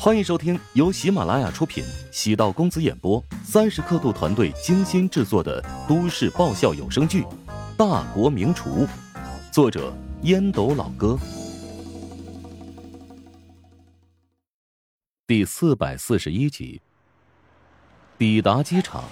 [0.00, 7.22] 欢迎收听由喜马拉雅出品、喜道公子演播、三十刻度团队精心制作的都市爆笑有声剧
[7.76, 8.86] 《大国名厨》，
[9.52, 9.92] 作者
[10.22, 11.18] 烟斗老哥，
[15.26, 16.80] 第四百四十一集。
[18.16, 19.02] 抵达机场，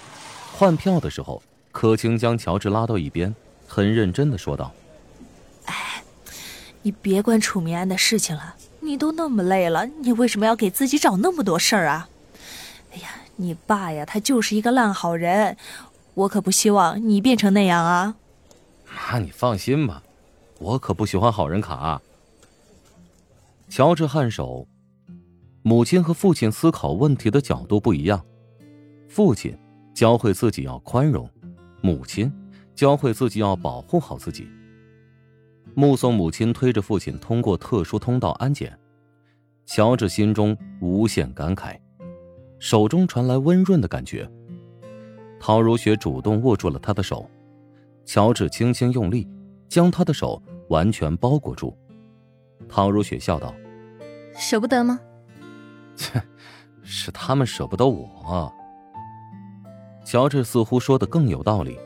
[0.53, 1.43] 换票的时候，
[1.73, 3.35] 柯青将乔治拉到一边，
[3.67, 4.71] 很认真的说道
[5.67, 6.01] ：“哎，
[6.81, 8.55] 你别管楚明安的事情了。”
[8.87, 12.07] 你都那么累了，你为什么要给自己找那么多事儿啊？
[12.93, 15.57] 哎呀，你爸呀，他就是一个烂好人，
[16.13, 18.15] 我可不希望你变成那样啊。
[18.85, 20.01] 妈，你放心吧，
[20.59, 22.01] 我可不喜欢好人卡。
[23.69, 24.65] 乔治颔首，
[25.63, 28.25] 母亲和父亲思考问题的角度不一样，
[29.09, 29.53] 父亲
[29.93, 31.29] 教会自己要宽容，
[31.81, 32.31] 母亲
[32.73, 34.47] 教会自己要保护好自己。
[35.79, 38.75] 目送母亲推着父亲通过特殊通道安检，
[39.67, 41.77] 乔治心中无限感慨，
[42.57, 44.27] 手中传来温润的感觉。
[45.39, 47.29] 陶如雪主动握住了他的手，
[48.05, 49.29] 乔治轻轻用力，
[49.69, 51.77] 将他的手完全包裹住。
[52.67, 53.53] 陶如雪笑道
[54.35, 54.99] ：“舍不得吗
[55.95, 56.19] ？”“切，
[56.81, 58.51] 是他们舍不得我。”
[60.03, 61.77] 乔治似乎说的更有道理，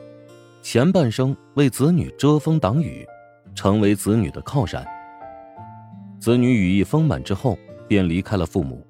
[0.62, 3.06] 前半生为子女遮风挡雨。
[3.54, 4.86] 成为子女的靠山。
[6.18, 7.58] 子女羽翼丰满之后，
[7.88, 8.86] 便离开了父母。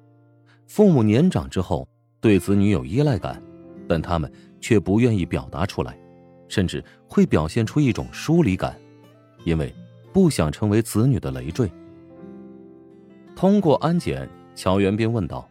[0.67, 1.87] 父母年长之后，
[2.19, 3.41] 对子女有依赖感，
[3.87, 5.97] 但他们却不愿意表达出来，
[6.47, 8.75] 甚至会表现出一种疏离感，
[9.43, 9.73] 因为
[10.11, 11.71] 不想成为子女的累赘。
[13.35, 15.49] 通过安检，乔元斌问道：“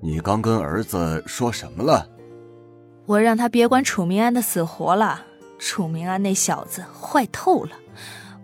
[0.00, 2.06] 你刚跟儿子说什么了？”
[3.06, 5.24] 我让他别管楚明安的死活了。
[5.58, 7.70] 楚明安那小子坏透了。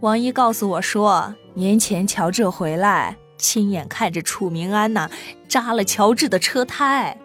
[0.00, 5.10] 王姨告诉我说，年前乔治回来，亲眼看着楚明安呐
[5.48, 7.16] 扎了乔治的车胎。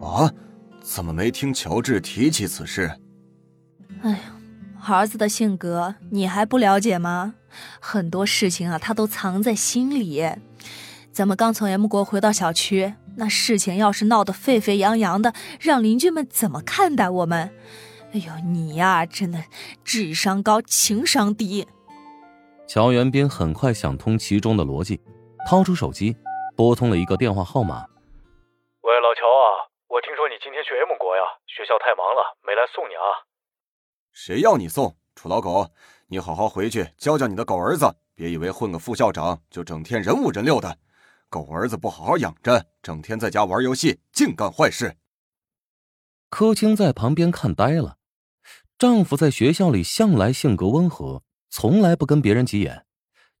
[0.00, 0.32] 啊，
[0.82, 2.90] 怎么没听乔治提起此事？
[4.02, 4.18] 哎呀，
[4.84, 7.34] 儿子的性格你还不了解吗？
[7.78, 10.28] 很多事情啊，他都藏在心里。
[11.12, 17.50] 咱们刚从 M 国回到小区，那事情要是闹得沸沸扬扬的，让邻居们怎么看待我们？
[18.12, 19.38] 哎呦，你呀，真的
[19.84, 21.66] 智商高，情商低。
[22.66, 25.00] 乔元斌很快想通其中的逻辑，
[25.48, 26.16] 掏出手机，
[26.56, 27.86] 拨通了一个电话号码。
[28.82, 33.06] 喂，老乔啊，我听说你今天去 M 国呀，学校太忙了，没来送你啊。
[34.12, 34.96] 谁要你送？
[35.14, 35.70] 楚老狗，
[36.08, 40.78] 你好好回去教教你的狗儿子，别以为混个副校长就整天人五人六的。
[41.28, 44.96] 狗儿子不好好养着，整天在家玩游戏，净干坏事。
[46.28, 47.98] 柯青在旁边看呆了。
[48.80, 52.86] 丈夫在学校里向来性格温和，从来不跟别人急眼，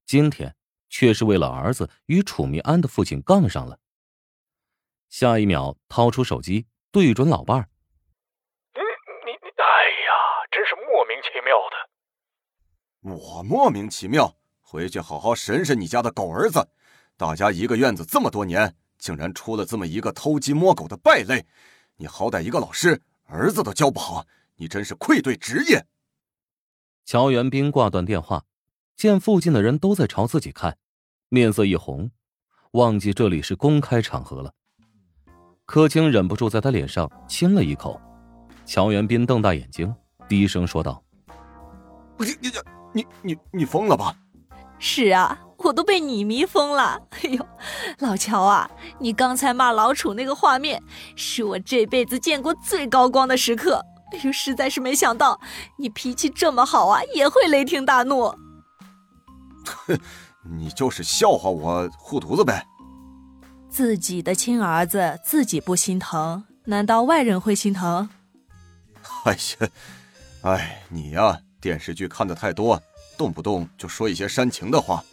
[0.04, 0.54] 今天
[0.90, 3.78] 却是为了儿子与楚明安的父亲杠上了。
[5.08, 7.70] 下一秒，掏出手机对准老伴儿
[8.76, 8.80] ：“你
[9.24, 9.64] 你你，哎
[10.04, 10.12] 呀，
[10.50, 13.16] 真是莫名其妙的。
[13.16, 16.68] 我莫名其妙，回去好好审审你家的狗儿子。
[17.16, 21.46] 大家一个院子这么多年，竟然出了这么一个偷鸡摸狗的败类。
[21.96, 24.26] 你好歹一个老师，儿子都教不好。”
[24.60, 25.86] 你真是愧对职业。
[27.06, 28.44] 乔元斌挂断电话，
[28.94, 30.76] 见附近的人都在朝自己看，
[31.30, 32.10] 面色一红，
[32.72, 34.52] 忘记这里是公开场合了。
[35.64, 37.98] 柯青忍不住在他脸上亲了一口。
[38.66, 39.92] 乔元斌瞪大眼睛，
[40.28, 41.02] 低声说道
[42.20, 42.50] ：“你你
[42.92, 44.14] 你你你疯了吧
[44.78, 47.00] ？”“是啊，我都被你迷疯了。
[47.22, 47.48] ”“哎呦，
[48.00, 50.82] 老乔啊，你刚才骂老楚那个画面，
[51.16, 53.82] 是我这辈子见过最高光的时刻。”
[54.12, 55.40] 哎呦，实在是没想到
[55.76, 58.34] 你脾气这么好啊，也会雷霆大怒。
[59.64, 59.98] 哼，
[60.58, 62.66] 你就是笑话我护犊子呗。
[63.68, 68.08] 自己的亲儿子自己不心疼，难道外人会心疼？
[69.24, 69.68] 哎呀，
[70.42, 72.82] 哎，你呀，电视剧看的太多，
[73.16, 75.04] 动不动就说一些煽情的话。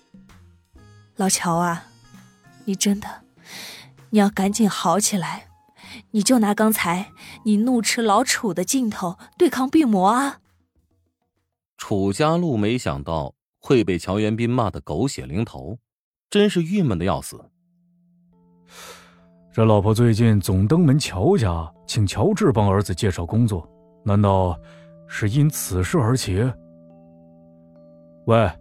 [1.18, 1.84] 老乔啊，
[2.66, 3.08] 你真的，
[4.10, 5.47] 你要赶紧好起来。
[6.12, 7.12] 你就拿刚才
[7.44, 10.40] 你怒斥老楚的劲头对抗病魔啊！
[11.78, 15.78] 楚家路没想到会被乔元斌骂得狗血淋头，
[16.30, 17.40] 真是郁闷的要死。
[19.54, 23.68] 这老婆最近总登门乔家，请乔治帮儿子介绍工作，
[24.04, 24.60] 难道
[25.08, 26.44] 是因此事而起？
[28.26, 28.52] 喂，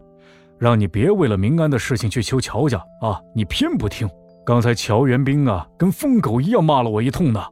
[0.59, 3.21] 让你别为了明安的事情去求乔家啊！
[3.35, 4.09] 你偏不听。
[4.47, 7.45] 刚才乔元兵啊，跟疯狗一样骂了我一通呢。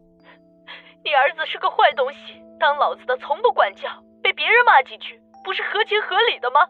[1.03, 3.83] 你儿子是个坏东西，当老子的从不管教，
[4.23, 6.61] 被别人骂几句，不是合情合理的吗？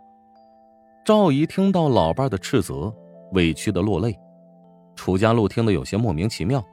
[1.04, 2.90] 赵姨听到老伴的斥责，
[3.32, 4.18] 委屈的落泪。
[4.96, 6.64] 楚家路听得有些莫名其妙。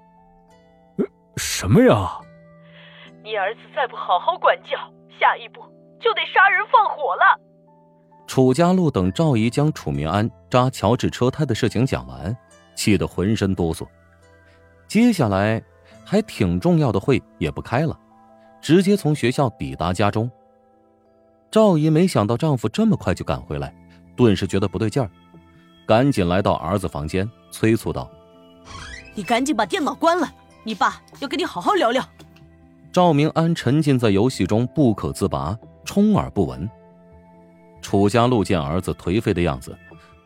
[1.36, 2.22] 什么呀？
[3.22, 4.78] 你儿子再不好好管教，
[5.20, 5.60] 下一步
[6.00, 7.38] 就得杀人放火了。
[8.28, 12.34] 楚家路等赵姨将楚明安扎乔治车胎的事情讲完，
[12.76, 13.88] 气得浑身哆嗦。
[14.88, 15.62] 接下来
[16.04, 17.98] 还挺重要的会也不开了，
[18.62, 20.30] 直接从学校抵达家中。
[21.50, 23.74] 赵姨没想到丈夫这么快就赶回来，
[24.16, 25.10] 顿时觉得不对劲儿，
[25.86, 28.10] 赶紧来到儿子房间，催促道
[29.16, 30.34] ：“你赶紧把电脑关了，
[30.64, 32.04] 你爸要跟你好好聊聊。”
[32.92, 36.70] 赵明安沉浸在游戏中不可自拔，充耳不闻。
[37.82, 39.78] 楚家路见儿子颓废的样子，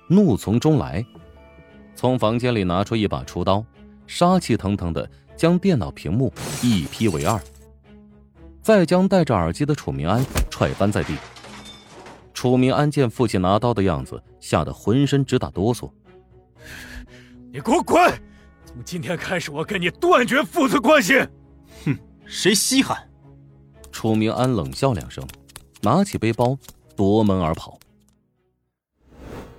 [0.10, 1.04] 怒从中来，
[1.96, 3.66] 从房间里拿出一把厨刀，
[4.06, 6.32] 杀气腾腾的将电脑屏幕
[6.62, 7.42] 一劈为二，
[8.62, 11.16] 再将戴着耳机的楚明安踹翻在地。
[12.34, 15.90] 楚明安见父亲拿刀的样子，吓得浑身直打哆嗦。
[17.52, 18.12] 你给我滚！
[18.66, 21.14] 从今天开始，我跟你断绝父子关系。
[21.86, 23.08] 哼，谁稀罕？
[23.92, 25.26] 楚明安冷笑两声，
[25.82, 26.58] 拿起背包。
[26.98, 27.78] 夺门而跑。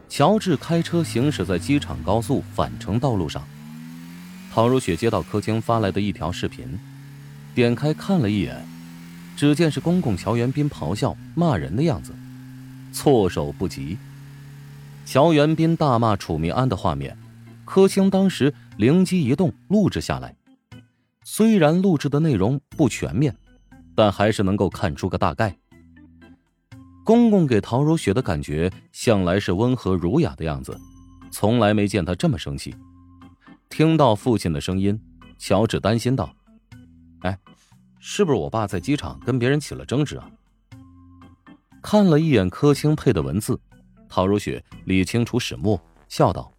[0.09, 3.47] 乔治开车行驶在机场高速返程道路上。
[4.53, 6.79] 陶如雪接到柯青发来的一条视频，
[7.55, 8.67] 点开看了一眼，
[9.37, 12.15] 只见是公公乔元斌咆哮骂人的样子，
[12.93, 13.99] 措手不及。
[15.05, 17.17] 乔元斌大骂楚明安的画面，
[17.65, 20.35] 柯青当时灵机一动录制下来。
[21.23, 23.37] 虽然录制的内容不全面，
[23.95, 25.55] 但还是能够看出个大概。
[27.07, 30.77] 公公给陶如雪的感觉向来是温和儒雅的样子，
[31.31, 32.75] 从来没见他这么生气。
[33.71, 35.01] 听到父亲的声音，
[35.39, 36.35] 乔治担心道
[37.23, 37.39] ：“哎，
[38.01, 40.29] 是不是我爸在机场跟别人起了争执啊？”
[41.81, 43.61] 看了一眼柯清配的文字，
[44.09, 46.53] 陶如雪理清楚始末，笑道：“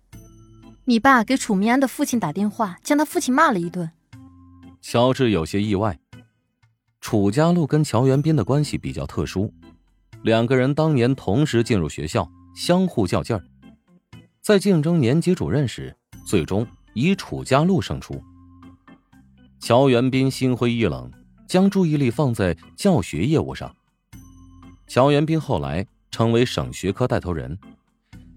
[0.88, 3.92] 你爸给楚明安的父亲打电话，将他父亲骂了一顿。”
[4.82, 6.00] 乔治有些意外，
[7.02, 9.54] 楚家路跟乔元斌的关系比较特殊。
[10.24, 13.44] 两个人当年同时进入学校，相互较劲儿，
[14.42, 18.22] 在竞争年级主任时，最终以楚家路胜出。
[19.60, 21.12] 乔元斌心灰意冷，
[21.48, 23.74] 将注意力放在教学业务上。
[24.88, 27.58] 乔元斌后来成为省学科带头人，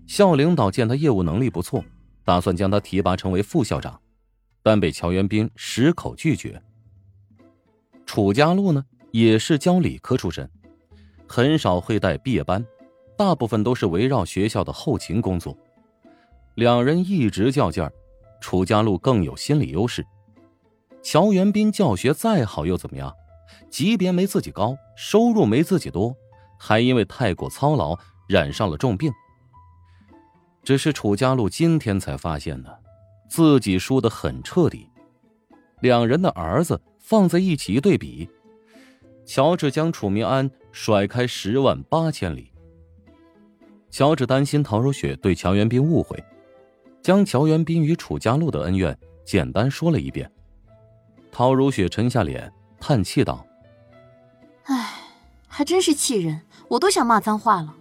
[0.06, 1.84] 校领导见他业务能力不错，
[2.24, 4.00] 打算将他提拔成为副校长，
[4.62, 6.62] 但被乔元斌矢口拒绝。
[8.06, 10.50] 楚家路呢，也是教理科出身。
[11.32, 12.66] 很少会带毕业班，
[13.16, 15.56] 大部分都是围绕学校的后勤工作。
[16.56, 17.92] 两人一直较劲儿，
[18.40, 20.04] 楚家路更有心理优势。
[21.04, 23.14] 乔元斌教学再好又怎么样？
[23.70, 26.12] 级别没自己高，收入没自己多，
[26.58, 27.96] 还因为太过操劳
[28.28, 29.12] 染上了重病。
[30.64, 32.70] 只是楚家路今天才发现呢，
[33.28, 34.90] 自己输得很彻底。
[35.80, 38.28] 两人的儿子放在一起一对比。
[39.24, 42.52] 乔治将楚明安甩开十万八千里。
[43.90, 46.22] 乔治担心陶如雪对乔元斌误会，
[47.02, 50.30] 将乔元斌与楚家路的恩怨简单说了一遍。
[51.32, 53.44] 陶如雪沉下脸，叹气道
[54.66, 54.94] ：“唉，
[55.48, 57.74] 还真是气人，我都想骂脏话了。”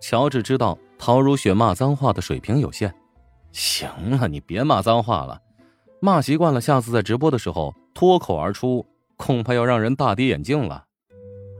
[0.00, 2.94] 乔治知道陶如雪骂脏话的水平有限，
[3.52, 5.40] 行了，你别骂脏话了，
[6.00, 8.86] 骂习惯了，下次在直播的时候脱口而出。
[9.16, 10.86] 恐怕要让人大跌眼镜了。